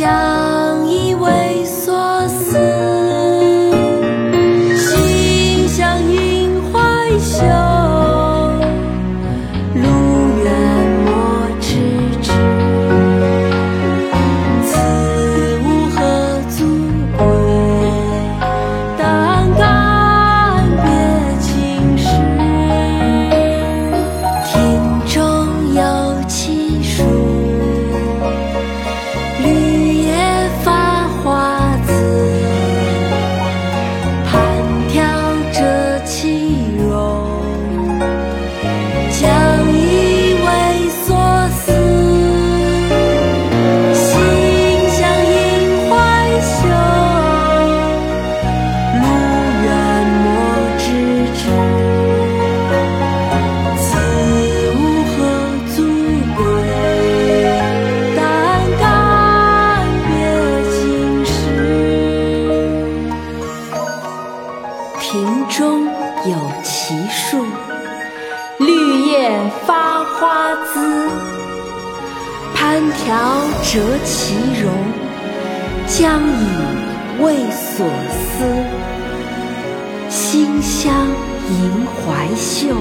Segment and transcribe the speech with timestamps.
[0.00, 0.29] 家。
[69.66, 71.10] 发花姿，
[72.54, 74.72] 攀条折其荣，
[75.86, 78.44] 将以慰所思。
[80.08, 80.92] 馨香
[81.50, 82.74] 萦怀袖，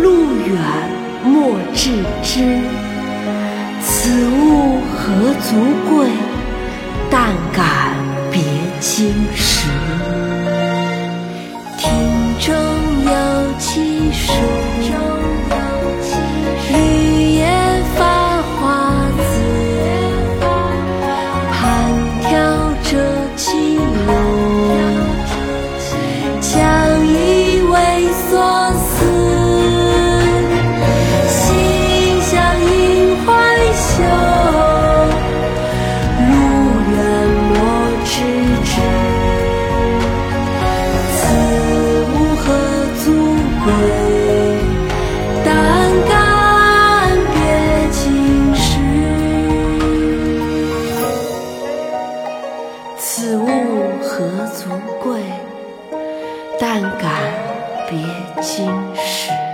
[0.00, 0.58] 路远
[1.24, 2.60] 莫致知。
[3.80, 4.96] 此物何
[5.40, 5.48] 足
[5.88, 5.97] 贵？
[53.10, 53.46] 此物
[54.02, 54.68] 何足
[55.02, 55.22] 贵
[56.60, 57.10] 但感
[57.88, 57.98] 别
[58.42, 59.47] 经时。